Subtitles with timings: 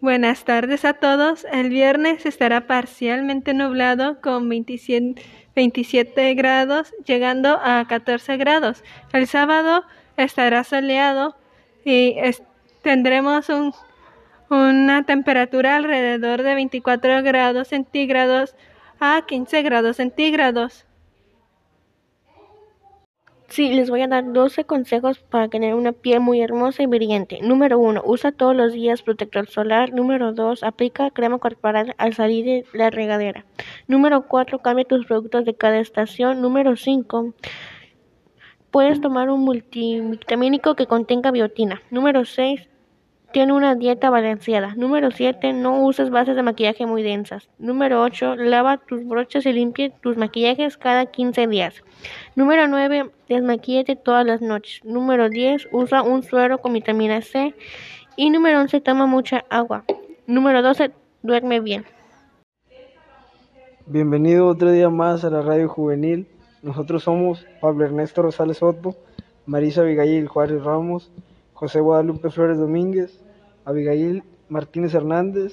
[0.00, 1.46] Buenas tardes a todos.
[1.52, 5.22] El viernes estará parcialmente nublado con 27,
[5.54, 8.84] 27 grados, llegando a 14 grados.
[9.12, 9.84] El sábado
[10.16, 11.36] estará soleado
[11.84, 12.16] y
[12.82, 13.72] tendremos un-
[14.50, 18.54] una temperatura alrededor de 24 grados centígrados
[19.00, 20.84] a 15 grados centígrados.
[23.48, 27.38] Sí, les voy a dar 12 consejos para tener una piel muy hermosa y brillante.
[27.42, 28.02] Número 1.
[28.04, 29.92] Usa todos los días protector solar.
[29.92, 30.64] Número 2.
[30.64, 33.44] Aplica crema corporal al salir de la regadera.
[33.86, 34.58] Número 4.
[34.58, 36.42] Cambia tus productos de cada estación.
[36.42, 37.34] Número 5.
[38.72, 41.80] Puedes tomar un multivitamínico que contenga biotina.
[41.90, 42.68] Número 6.
[43.36, 44.74] Tiene una dieta balanceada.
[44.76, 45.52] Número 7.
[45.52, 47.50] No uses bases de maquillaje muy densas.
[47.58, 48.36] Número 8.
[48.36, 51.84] Lava tus brochas y limpie tus maquillajes cada 15 días.
[52.34, 53.10] Número 9.
[53.28, 54.82] Desmaquíllate todas las noches.
[54.86, 55.68] Número 10.
[55.70, 57.54] Usa un suero con vitamina C.
[58.16, 58.80] Y número 11.
[58.80, 59.84] Toma mucha agua.
[60.26, 60.92] Número 12.
[61.22, 61.84] Duerme bien.
[63.84, 66.26] Bienvenido otro día más a la Radio Juvenil.
[66.62, 68.96] Nosotros somos Pablo Ernesto Rosales Otto,
[69.44, 71.12] Marisa Abigail Juárez Ramos,
[71.52, 73.25] José Guadalupe Flores Domínguez,
[73.66, 75.52] Abigail Martínez Hernández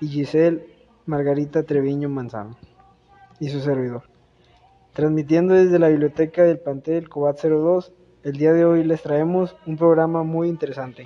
[0.00, 0.64] y Giselle
[1.04, 2.56] Margarita Treviño Manzano
[3.40, 4.04] y su servidor.
[4.92, 9.76] Transmitiendo desde la biblioteca del plantel Cobat 02, el día de hoy les traemos un
[9.76, 11.04] programa muy interesante.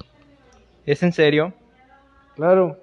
[0.85, 1.55] ¿Es en serio?
[2.37, 2.77] Claro,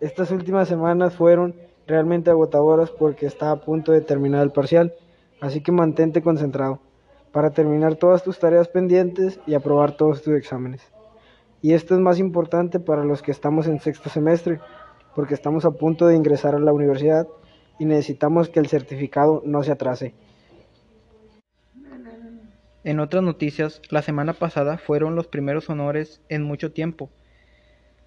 [0.00, 1.56] estas últimas semanas fueron
[1.88, 4.94] realmente agotadoras porque está a punto de terminar el parcial,
[5.40, 6.80] así que mantente concentrado
[7.32, 10.82] para terminar todas tus tareas pendientes y aprobar todos tus exámenes.
[11.62, 14.60] Y esto es más importante para los que estamos en sexto semestre,
[15.14, 17.28] porque estamos a punto de ingresar a la universidad
[17.78, 20.14] y necesitamos que el certificado no se atrase.
[22.84, 27.10] En otras noticias, la semana pasada fueron los primeros honores en mucho tiempo.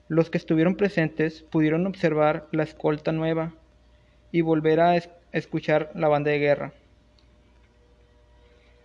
[0.09, 3.53] Los que estuvieron presentes pudieron observar la escolta nueva
[4.33, 6.73] y volver a es- escuchar la banda de guerra.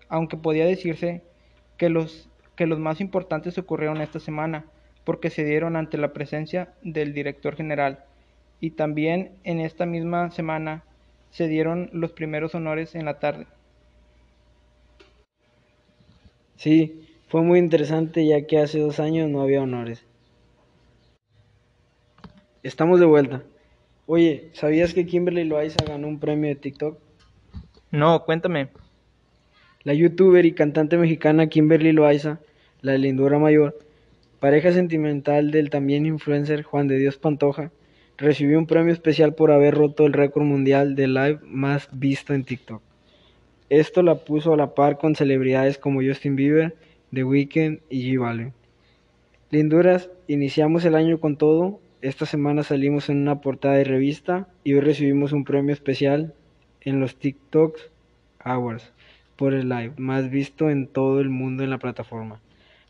[0.08, 1.22] Aunque podía decirse
[1.76, 2.29] que los,
[2.60, 4.66] que los más importantes ocurrieron esta semana,
[5.04, 8.04] porque se dieron ante la presencia del director general,
[8.60, 10.84] y también en esta misma semana
[11.31, 13.47] se dieron los primeros honores en la tarde.
[16.56, 20.04] Sí, fue muy interesante ya que hace dos años no había honores.
[22.62, 23.43] Estamos de vuelta.
[24.04, 26.99] Oye, ¿sabías que Kimberly Loaiza ganó un premio de TikTok?
[27.91, 28.69] No, cuéntame.
[29.82, 32.38] La youtuber y cantante mexicana Kimberly Loaiza,
[32.82, 33.78] la lindura mayor,
[34.41, 37.70] pareja sentimental del también influencer Juan de Dios Pantoja,
[38.16, 42.44] recibió un premio especial por haber roto el récord mundial de live más visto en
[42.44, 42.82] TikTok.
[43.69, 46.74] Esto la puso a la par con celebridades como Justin Bieber,
[47.12, 48.52] The Weeknd y J Balvin.
[49.50, 51.80] Linduras, iniciamos el año con todo.
[52.02, 56.34] Esta semana salimos en una portada de revista y hoy recibimos un premio especial
[56.80, 57.90] en los TikToks
[58.38, 58.92] Awards
[59.36, 62.40] por el live más visto en todo el mundo en la plataforma.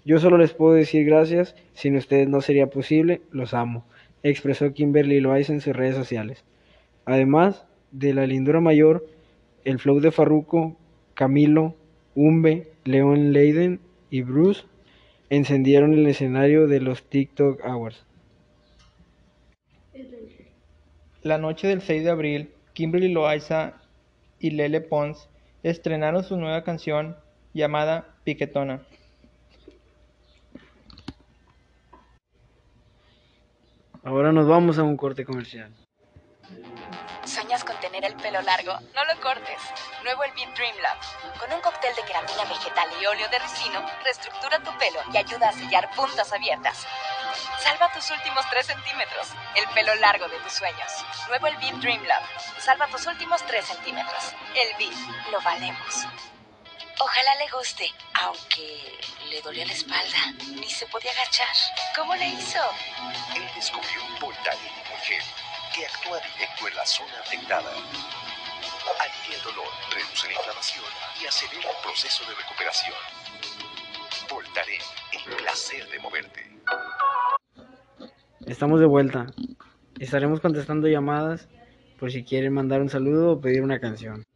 [0.05, 3.85] Yo solo les puedo decir gracias, sin ustedes no sería posible, los amo,
[4.23, 6.45] expresó Kimberly Loaiza en sus redes sociales.
[7.05, 9.07] Además de la lindura mayor,
[9.65, 10.77] el flow de Farruko,
[11.15, 11.75] Camilo,
[12.15, 13.81] Umbe, Leon Leiden
[14.11, 14.65] y Bruce
[15.29, 18.05] encendieron el escenario de los TikTok Awards.
[21.23, 23.75] La noche del 6 de abril, Kimberly Loaiza
[24.39, 25.29] y Lele Pons
[25.63, 27.17] estrenaron su nueva canción
[27.53, 28.87] llamada Piquetona.
[34.03, 35.75] Ahora nos vamos a un corte comercial.
[37.25, 38.73] ¿Sueñas con tener el pelo largo?
[38.95, 39.61] No lo cortes.
[40.03, 40.97] Nuevo el Beat Dream Lab.
[41.39, 45.51] Con un cóctel de queratina vegetal y óleo de ricino, reestructura tu pelo y ayuda
[45.51, 46.87] a sellar puntas abiertas.
[47.59, 49.29] Salva tus últimos 3 centímetros.
[49.55, 51.05] El pelo largo de tus sueños.
[51.29, 52.23] Nuevo el Beat Dream Lab.
[52.59, 54.35] Salva tus últimos 3 centímetros.
[54.57, 55.31] El Beat.
[55.31, 56.07] Lo valemos.
[57.03, 58.99] Ojalá le guste, aunque
[59.31, 60.19] le dolía la espalda.
[60.55, 61.49] Ni se podía agachar.
[61.97, 62.59] ¿Cómo le hizo?
[63.35, 64.61] Él descubrió Voltaren
[65.03, 65.23] Gel,
[65.75, 67.71] que actúa directo en la zona afectada.
[69.01, 70.85] Alivia el dolor, reduce la inflamación
[71.23, 72.97] y acelera el proceso de recuperación.
[74.29, 74.83] Voltaren,
[75.13, 76.51] el placer de moverte.
[78.47, 79.27] Estamos de vuelta.
[79.99, 81.49] Estaremos contestando llamadas
[81.99, 84.27] por si quieren mandar un saludo o pedir una canción.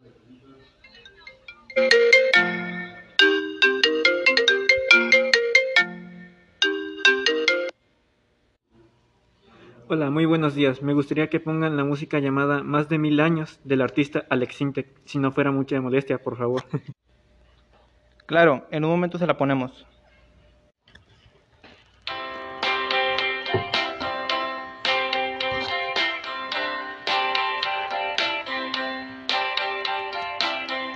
[9.94, 10.82] Hola, muy buenos días.
[10.82, 14.88] Me gustaría que pongan la música llamada Más de mil años del artista Alex Sintek,
[15.05, 16.64] si no fuera mucha molestia, por favor.
[18.26, 19.87] Claro, en un momento se la ponemos.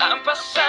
[0.00, 0.67] Han pasado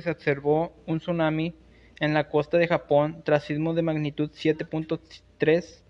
[0.00, 1.54] se observó un tsunami
[2.00, 5.82] en la costa de Japón tras sismo de magnitud 7.3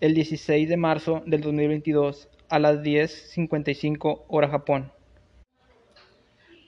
[0.00, 4.92] el 16 de marzo del 2022 a las 10.55 hora Japón.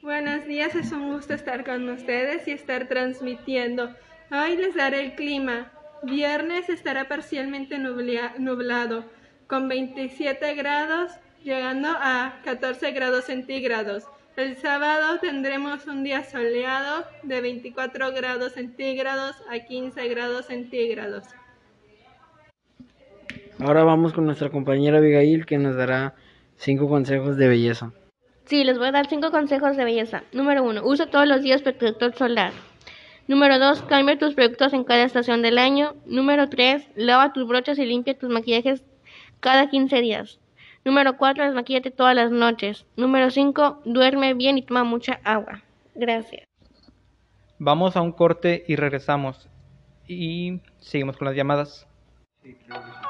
[0.02, 3.94] Buenos días, es un gusto estar con ustedes y estar transmitiendo.
[4.32, 5.73] Hoy les daré el clima.
[6.02, 9.05] Viernes estará parcialmente nublado,
[9.47, 11.12] con 27 grados,
[11.44, 14.05] llegando a 14 grados centígrados.
[14.41, 21.25] El sábado tendremos un día soleado de 24 grados centígrados a 15 grados centígrados.
[23.59, 26.15] Ahora vamos con nuestra compañera Abigail que nos dará
[26.57, 27.93] cinco consejos de belleza.
[28.47, 30.23] Sí, les voy a dar cinco consejos de belleza.
[30.33, 32.55] Número uno, usa todos los días protector solar.
[33.29, 35.97] Número dos, cambia tus productos en cada estación del año.
[36.07, 38.85] Número tres, lava tus brochas y limpia tus maquillajes
[39.41, 40.41] cada 15 días.
[40.85, 42.87] Número cuatro, desmaquíllate todas las noches.
[42.97, 45.62] Número cinco, duerme bien y toma mucha agua.
[45.94, 46.44] Gracias.
[47.59, 49.49] Vamos a un corte y regresamos.
[50.09, 51.87] Y seguimos con las llamadas.
[52.43, 53.10] Empieza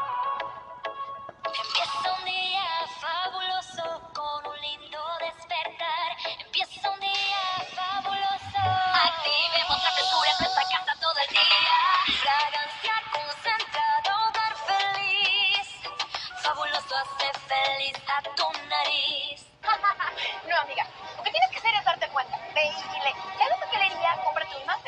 [16.90, 19.46] Hace feliz a tu nariz.
[20.48, 20.84] No, amiga,
[21.16, 22.37] lo que tienes que hacer es darte cuenta.
[22.52, 24.81] Ve y dile, ya la papelería, cómprate un más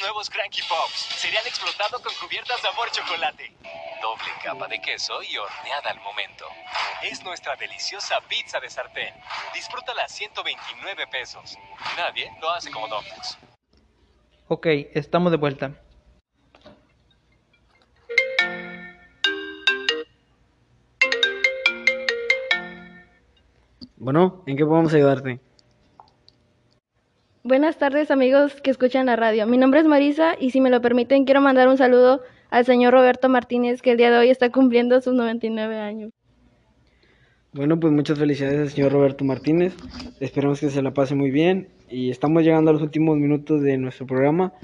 [0.00, 1.20] Nuevos Cranky Pops.
[1.20, 3.52] Cereal explotado con cubiertas sabor chocolate.
[4.02, 6.46] Doble capa de queso y horneada al momento.
[7.02, 9.14] Es nuestra deliciosa pizza de sartén.
[9.54, 11.56] Disfrútala a 129 pesos.
[11.96, 13.38] Nadie lo hace como Domino's.
[14.48, 15.70] Ok, estamos de vuelta.
[24.00, 25.40] Bueno, ¿en qué podemos ayudarte?
[27.44, 29.46] Buenas tardes amigos que escuchan la radio.
[29.46, 32.94] Mi nombre es Marisa y si me lo permiten quiero mandar un saludo al señor
[32.94, 36.12] Roberto Martínez que el día de hoy está cumpliendo sus 99 años.
[37.52, 39.76] Bueno, pues muchas felicidades al señor Roberto Martínez.
[40.18, 43.76] Esperamos que se la pase muy bien y estamos llegando a los últimos minutos de
[43.76, 44.54] nuestro programa.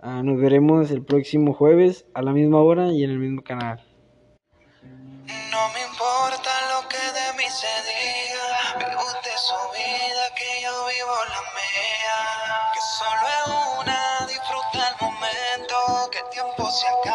[0.00, 3.80] Ah, nos veremos el próximo jueves a la misma hora y en el mismo canal.
[5.50, 5.71] No
[11.28, 12.70] la mía.
[12.74, 17.11] Que solo es una, disfruta el momento, que el tiempo se acaba.